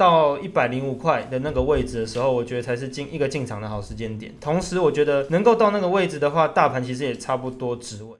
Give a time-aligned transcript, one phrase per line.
[0.00, 4.32] 到一百零五块的那个位置的时候，我觉得才是进一个进场的好时间点。
[4.40, 8.18] 同时，我觉得能够到那个位置的话，大盘其实也差不多止稳。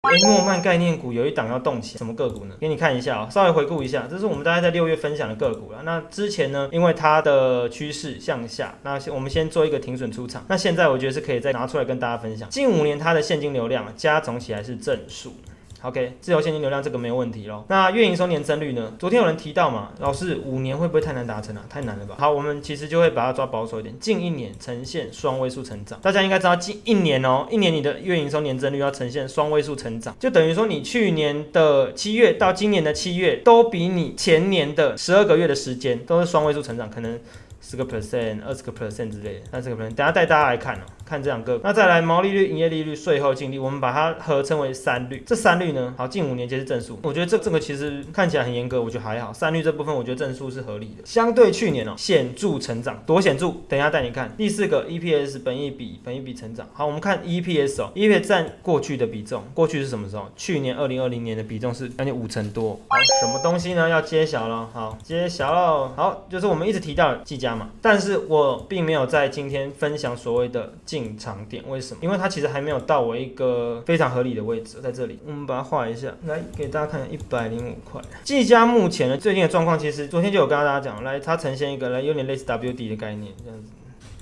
[0.00, 2.54] 哎，诺曼概念股有一档要动起，什么个股呢？
[2.58, 5.82] 给你看一下啊，稍微回顾一下，这是我们大概在六月分享的个股了。
[5.84, 10.42] 那之前呢，因为它的趋势向下，那我们先做一个停损出场。
[10.48, 12.48] 那现在我觉得是可以再拿出来跟大家分享。
[12.48, 15.34] 近五年它的现金流量加总起来是正数。
[15.82, 17.64] OK，自由现金流量这个没有问题喽。
[17.68, 18.92] 那月营收年增率呢？
[18.98, 21.64] 昨天有人提到嘛，老师五年会不会太难达成啊？
[21.70, 22.16] 太难了吧？
[22.18, 25.96] 好，我们其实就会把它抓保守一点，近一年呈现双位数成长。
[26.02, 37.20] 大家应该知道，近一年哦，一年你的月营收年增率要呈现双位数成长，就等于说你去年的七月到今年的七月，都比你前年的十二个月的时间都是双位数成长，可能
[37.60, 39.94] 十个 percent、二十个 percent 之类的，三十个 percent。
[39.94, 40.80] 等下带大家来看哦。
[41.08, 45.22] 看这两个，那再来毛利率、营业利率、税后净利，我们把它合称为三率。
[45.26, 46.98] 这三率呢，好，近五年皆是正数。
[47.02, 49.32] 我觉得这这个其实看起来很严格，我觉得还好。
[49.32, 51.06] 三率这部分，我觉得正数是合理的。
[51.06, 53.54] 相对去年哦，显著成长，多显著？
[53.66, 54.30] 等一下带你看。
[54.36, 56.68] 第四个 EPS 本益比，本益比成长。
[56.74, 60.30] 好，我们看 EPS 哦，EPS 占过去的比重，过去是什么时候？
[60.36, 62.78] 去年二零二零年的比重是将近五成多。
[62.88, 63.88] 好，什么东西呢？
[63.88, 64.68] 要揭晓了。
[64.74, 65.92] 好，揭晓了。
[65.96, 71.62] 好，就是我们一直提到技嘉嘛，但是我并没有在今天分享所谓的进场点。
[71.68, 72.00] 为什么？
[72.02, 78.00] 因为它其实还没有到我一个非常合理的位置，在这里，我们把它画一下，来给大家看一百零五块。
[78.24, 83.68] 技嘉目前呢，最近的状况，其实昨天就有跟大家讲，来它呈现一个来有点类似 W D 的概念，这样子。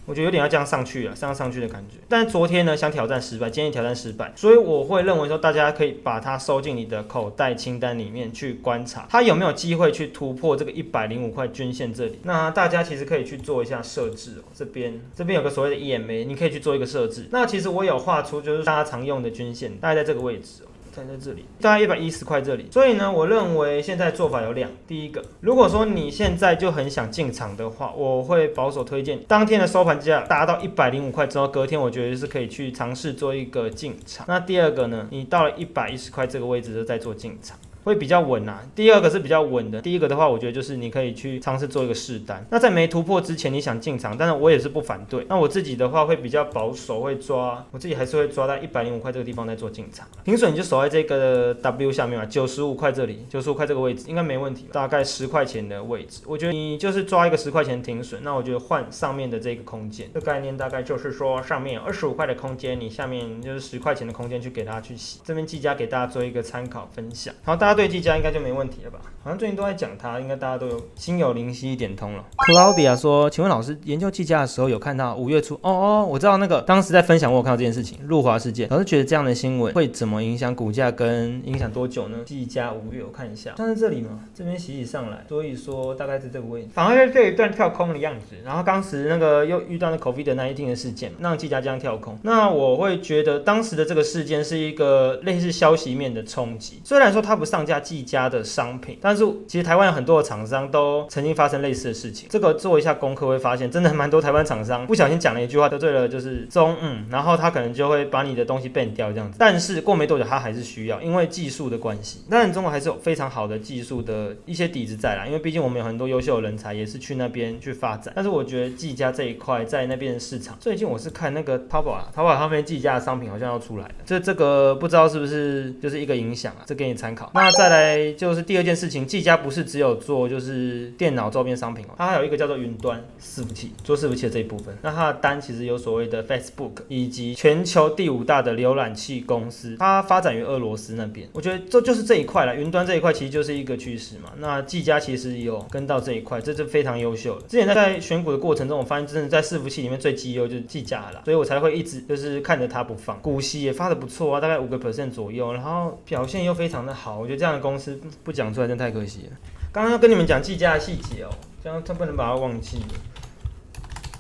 [0.07, 1.97] 我觉得有点要这样上去了，这样上去的感觉。
[2.09, 12.21] 但昨天呢，想挑战失败，今天挑战失败，所以我会认为说，大家可以把它收进你的口袋清单里面去观察，它有没有机会去突破这个一百零五块均线这里。
[12.23, 17.27] 那大家其实可以去做一下设置哦，这边这边有个所谓的 EMA，你可以去做一个设置。
[17.31, 20.63] 那其实我有画出就是大家常用的均线，大概在这个位置。
[20.97, 24.71] 站在这里，大概一百一十块这里，所以呢，我认为现在做法有两。
[24.87, 34.25] 第一个，如果说你现在就很想进场的话，我会保守推荐当天的收盘价达到一百零五块之后，隔天我觉得是可以去尝试做一个进场。
[34.27, 37.59] 那第二个呢，你到了一百一十块这个位置就再做进场。
[37.87, 42.45] 会比较稳呐，第二个是比较稳的，第一个的话，我觉得就是你可以去尝试做一个试单。
[42.51, 45.25] 那在没突破之前，你想进场，但是我也是不反对。
[45.29, 50.05] 那我自己的话会比较保守，会抓，我自己还是会抓在一百零五块这个地方再做进场。
[50.25, 65.21] 停损你就守在这个 W 下面嘛，九十五块这里，九十五块这个位置应该没问题，大概十块钱的位置，我觉得你就是抓一个十块钱停损，那我觉得换上面的这个空间，这概念大概就是说上面二十五块的空间，你下面就是十块钱的空间去给大家去洗。
[65.25, 67.33] 这边计价给大家做一个参考分享。
[67.45, 67.76] 好，大家。
[67.77, 68.99] 对技嘉应该就没问题了吧？
[69.23, 72.25] 好像最近都在讲它，应该大家都有心有灵犀一点通了。
[72.49, 75.55] Claudia 说：“请问老师，研究技嘉的时候有看到五月初？
[75.63, 78.69] 哦哦，我知道那个当时在分享，我有看到这件事情，入华事件。
[78.71, 82.19] 老师觉得这样的新闻会怎么影响股价，跟影响多久呢？
[82.25, 88.37] 技嘉五月我看一下，像是这里嘛，这边洗洗上来，所以说大概是这个位置，反而是这一段跳空的样子。
[88.45, 92.17] 然后当时那个又遇到那 COVID 的那一天的事件，让技嘉这样跳空。
[92.23, 97.66] 那我会觉得当时的这个事件是一个类似消息面的冲击，虽然说它不上。
[97.67, 102.29] 价计价的商品，但是其实台湾有很多的厂商都曾经发生类似的事情。
[102.31, 109.37] 这个做一下功课会发现，真的蛮多台湾厂商不小心讲了一句话得罪了就是中嗯，然后他可能就会把你的东西 ban 掉这样子。
[109.39, 112.21] 但是过没多久他还是需要，因为技术的关系。
[112.31, 118.13] 当然中国还是有非常好的技术的一些底子在啦，因为毕竟我们有很多优秀的人才也是去那边去发展。
[118.15, 126.63] 但是我觉得技嘉这一块在那边的市场，最近我是看那个淘宝啊，淘宝上面技嘉的商品好像要出来了，这这个不知道是不是就是一个影响啊？
[126.67, 127.31] 这给你参考。
[127.35, 134.77] 那那再来就是第二件事情，技嘉不是只有做就是电脑周边商品哦，它还有一个叫做云端伺服器，做伺服器的这一部分。
[134.83, 141.29] 那它的单其实有所谓的 Facebook 以及全球第五大的浏览器公司，它发展于俄罗斯那边。
[141.33, 144.33] 我觉得这就是这一块了，云端这一块其实就是一个趋势嘛。
[144.39, 147.47] 那技嘉其实有跟到这一块，这是非常优秀的。
[147.47, 153.17] 之前在在选股的过程中，我发现真的在伺服器里面最绩优就是技嘉了，所以我才会一直就是看着它不放。
[153.21, 158.01] 股息也发的不错啊，大概五个 percent 左右，然后表现又非常的好，我觉得这样的公司。
[158.25, 159.37] 不讲出来真太可惜了。
[159.73, 161.31] 刚刚要跟你们讲计价的细节哦，
[161.63, 162.79] 这样他不能把它忘记。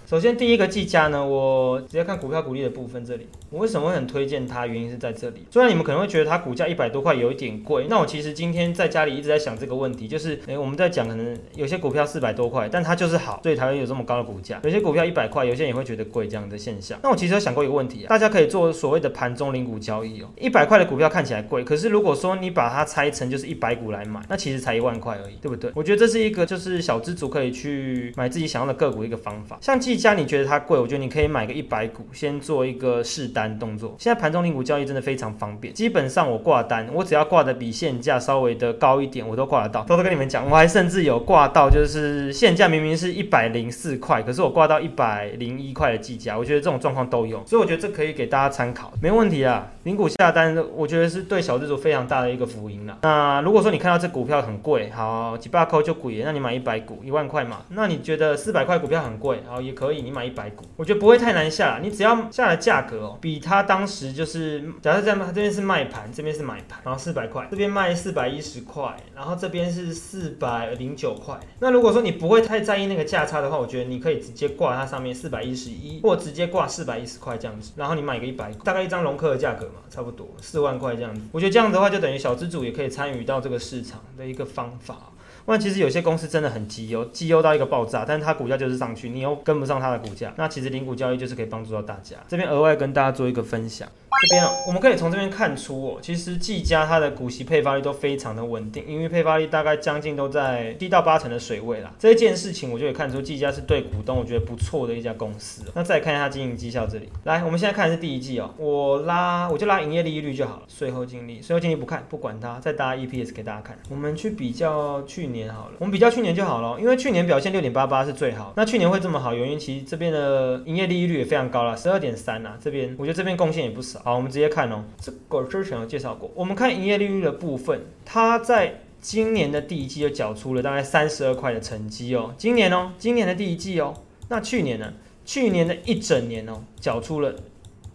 [0.06, 3.28] 首先第一个计价呢，我直接看股票股利的部分这里。
[3.56, 4.66] 我为什么会很推荐它？
[4.66, 5.46] 原因是在这里。
[5.50, 14.60] 虽然你们可能会觉得它股价一百多块有一点贵，那我其实今天在家里一直在想这个问题，就是诶，我们在讲可能有些股票四百多块，但它就是好，所以才会有这么高的股价。
[14.62, 17.00] 有些股票一百块，有些人也会觉得贵这样的现象。
[17.02, 20.28] 那我其实有想过一个问题啊，大家可以做所谓的盘中零股交易哦。
[20.38, 25.72] 一百块的股票看起来贵，可是如果说你把它拆成就是一百股来买，那其实才一万块而已，对不对？
[25.74, 29.56] 我觉得这是一个就是小资族可以去买自己想要的个股一个方法。
[29.62, 33.45] 像技嘉，你觉得它贵，我觉得你可以买个一百股，先做一个试单。
[33.58, 33.94] 动作。
[33.98, 39.84] 现在盘中零股交易真的非常方便，基本上我挂单，我只要挂的比现价稍微的高一点，我都挂得到。
[39.84, 49.72] 偷偷跟你们讲，我还甚至有挂到，就是现价明明是一百零四块，可是我挂到一百零一块的计价，我觉得这种状况都有，所以我觉得这可以给大家参考，没问题啊。
[49.84, 52.98] 零股下单，我觉得是对小资主非常大的一个福音了。
[53.02, 57.58] 那如果说你看到这股票很贵，好几百块就贵，那你买一百股一万块嘛？
[57.68, 71.36] 那你觉得四百块股票很贵，好也可以，你买一百股，我觉得不会太难下，你只要下的价格哦，比他当时就是假设在这边是卖盘，这边是买盘，然后四百块，这边卖四百一十块，然后这边是四百零九块。
[71.58, 81.20] 那如果说你不会太在意那个价差的话，我觉得你可以直接挂它上面四百一十一，或直接挂四百一十块这样子，然后你买个一百股，大概一张龙客的价格嘛，差不多四万块这样子。
[81.32, 85.10] 我觉得这样的话，就等于小资主也可以参与到这个市场的一个方法。
[85.46, 90.32] 那其实有些公司真的很绩优，绩优到一个爆炸，但是它股价就是上去，你又跟不上它的股价。
[90.36, 92.16] 那其实零股交易就是可以帮助到大家。
[92.28, 93.88] 这边额外跟大家做一个分享。
[94.18, 101.92] 这边啊，我们可以从这边看出哦，其实技嘉它的股息配发率都非常的稳定，因为配发率大概将近都在七到八成的水位啦。
[101.98, 105.64] 这一件事情我就可以看出技嘉是对股东我觉得不错的一家公司。
[105.74, 113.78] 那再看一下经营绩效这里，来，我们现在看的是第一季哦，我拉我就拉营业利率就好了，税后净利，税后净利不看不管它，再搭 EPS 给大家看。
[113.90, 118.52] 我们去比较去年年好了，我们比较去年就好了，因为去年表现六点八八是最好。
[118.56, 124.00] 那去年会这么好，原因其实这边的营业利率也非常高了，十二点三呐，这边我觉得这边贡献也不少。
[124.02, 124.82] 好，我们直接看哦。
[125.00, 132.34] 这个之前有介绍过，我们看营业利率的部分，它在今年的第一季就缴出了大概三十二块的成绩哦。
[132.36, 133.94] 今年哦，今年的第一季哦，
[134.28, 134.92] 那去年呢？
[135.24, 137.34] 去年的一整年哦，缴出了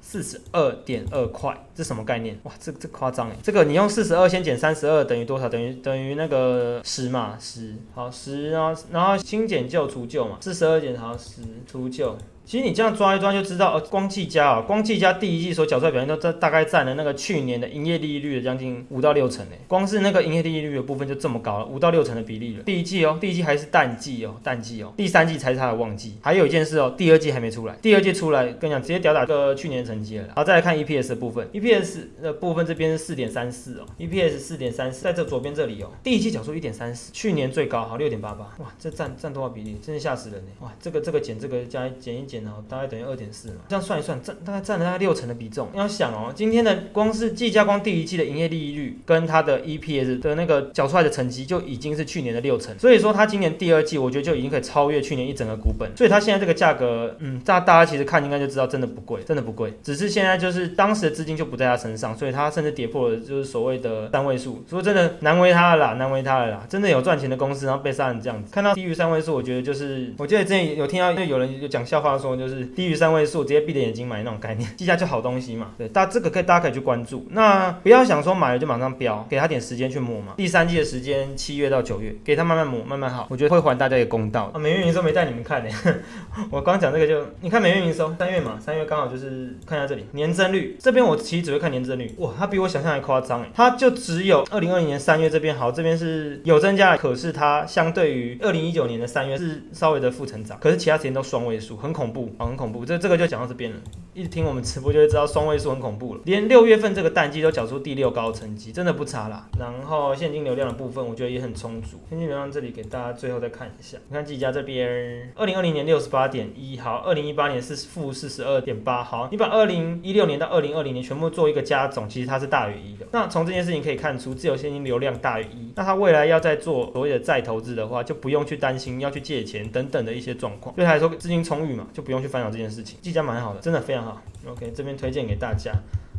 [0.02, 2.38] 四十二点二块，这什么概念？
[2.44, 3.36] 哇，这这夸张哎！
[3.42, 5.48] 这个你用四十二先减三十二等于多少？
[5.48, 12.18] 等于等于那个十嘛，十好十，然后然后新减旧除旧嘛，四十二减好十除旧。
[12.44, 19.56] 其实你这样抓一抓就知道，呃，光计加啊，光计加第一季所缴出来表现都在大概占了那个去年的营业利率的将近五到六成呢。
[19.68, 22.64] 光是那个营业利率的部分就这么高了，五到六成的比例了。
[22.64, 26.18] 第一季哦，第一季还是淡季哦，淡季哦，第三季才是它的旺季。
[26.22, 30.28] 还有一件事哦，第二季还没出来，第二季出来跟你讲，直接吊打个去年成绩了。
[30.36, 39.78] 好，再来看 EPS 的部分，EPS 的部分这边是四点三四哦，EPS 四点三四，在这左边这里哦，第一季缴出一点三四，去年最高好六点八八，哇，这占占多少比例？
[39.82, 40.52] 真是吓死人呢！
[40.60, 43.16] 哇，这个这个减这个加减一减哦，大概等于二。
[43.22, 45.70] 点四嘛，这样算一算，占大概占了大概六成的比重。
[45.74, 52.76] 你要想哦，今天的光是季嘉光第一季的营业利率跟它的 EPS 的那个缴出来的成绩，就已经是去年的六成。
[52.80, 55.96] 所以说，它今年第二季，我觉得就已经可以超越去年一整个股本。
[55.96, 59.72] 所以它现在这个价格，嗯，大大家其实看应该就知道，真的不贵，真的不贵。
[59.84, 64.64] 只是现在就是当时的资金就不在他身上，所以他甚至跌破了就是所谓的三位数。
[64.68, 66.66] 说真的，难为他了啦，难为他了啦。
[66.68, 73.12] 真的有赚钱的公司，然后被杀成这样子，看到低于三位数，我觉得就是，我记得之前有听到，因为有人有讲笑话说，就是低于三。
[73.12, 75.72] 位数直接闭着眼睛买那种概念， 记下就好东西嘛。
[75.78, 77.28] 对，大这个可以大家可以去关注。
[77.32, 80.36] 那不要想说买了就马上飙，给他点时间去磨嘛。
[80.38, 83.28] 第三季的时间七月到九月，给他慢慢磨，慢慢好。
[83.30, 84.58] 我觉得会还大家一个公道啊。
[84.58, 85.70] 美月营收没带你们看呢，
[86.50, 102.86] 我刚讲这个就你看美月营收三月嘛，三月刚好就是看一下这里年增率这边我其实只会看年增率，哇，它比我想象还夸张哎，它就只有二零二零年三月这边好，这边是有增加，可是它相对于二零一九年的三月是稍微的负成长，可是其他时间都双位数，很恐怖啊，很恐怖。
[102.86, 103.78] 这这个就讲到这边了，
[104.14, 106.22] 一听我们直播就会知道双位数很恐怖了。
[106.26, 109.48] 连六月份这个淡季都缴出第六高成绩，真的不差啦。
[109.60, 112.00] 然后现金流量的部分，我觉得也很充足。
[112.10, 123.08] 现金流量这里给大家最后再看一下，你看季家这边，二零二零年六十八点一，好，二零一八年是负四十二点八，好，你把二零一六年到二零二零年全部做一个加总，其实它是大于一的。
[123.12, 130.76] 那从这件事情可以看出，自由现金流量大于一，那它未来要再做所谓的再投资的话，就不用去担心要去借钱等等的一些状况。
[130.76, 133.00] 对他来说，资金充裕嘛，就不用去烦恼这件事情。
[133.02, 134.22] 季家蛮好的，真的非常好。
[134.48, 135.72] OK，这边推荐给大家。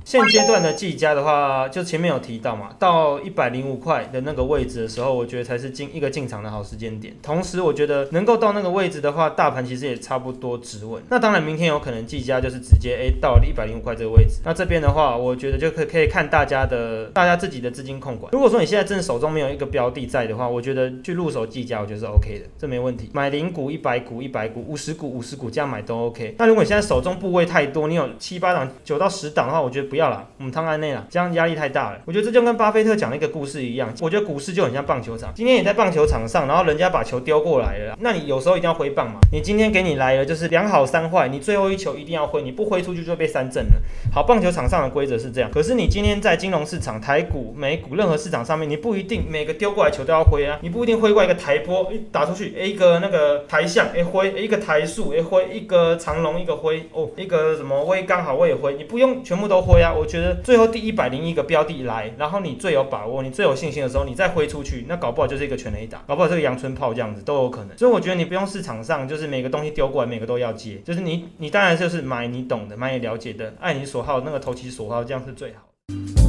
[0.04, 7.14] 现阶段的技嘉的话，就前面有提到嘛，到一百零五块的那个位置的时候，我觉得才是进一个进场的好时间点。
[7.22, 11.02] 同时，我觉得能够到那个位置的话，大盘其实也差不多止稳。
[11.08, 14.40] 那当然，明天有可能技嘉就是直接诶到一百零五块这个位置。
[14.44, 18.32] 那这边的话，我觉得就可可以看大家的大家自己的资金控管。
[18.32, 23.10] 如果说你现在正手中没有一个标的在的话，我觉得去入手技嘉，我觉得是 OK 的，这没问题。
[23.12, 26.34] 买零股、一百股、一百股、五十股、五十股这样买都 OK。
[26.38, 31.98] 那如果你现在手中部位太多，你有七八档、九到十档的话，我觉得不要啦，我们汤安内啦，这样压力太大了。
[32.06, 35.30] 我觉得这就跟巴菲特讲的一个故事一样，我觉得股市就很像棒球场。
[35.34, 39.18] 今天你在棒球场上，然后人家把球丢过来了，那你有时候一定要挥棒嘛。
[39.30, 43.72] 你今天给你来了就是两好三坏，你最后一球一定要挥，你不挥出去就被三振了。
[44.10, 67.78] 好，棒球场上的规则是这样，可是你今天在金融市场、台股、美股任何市场上面，你不一定每个丢过来球都要挥啊，你不一定挥过一个台波，诶打出去，一个那个台象，诶挥，一个台数，诶挥，一个长龙，一个挥，哦，一个什么威刚好我也挥，你不用全部都挥我觉得最后第一百零一个标的来，然后你最有把握，你最有信心的时候，你再挥出去，那搞不好就是一个全雷打，搞不好这个阳春炮这样子都有可能。
[67.78, 76.21] 所以我觉得你不用市场上就是每个东西丢过来，每个都要接，就是你你当然就是买你懂的，买你了解的，爱你所好那个投其所好，这样是最好的。